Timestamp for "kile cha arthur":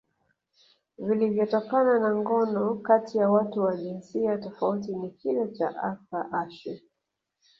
5.11-6.25